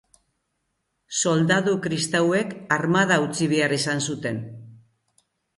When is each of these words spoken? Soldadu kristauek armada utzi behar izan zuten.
Soldadu 1.23 1.75
kristauek 1.83 2.55
armada 2.79 3.21
utzi 3.29 3.51
behar 3.55 3.79
izan 3.79 4.05
zuten. 4.11 4.45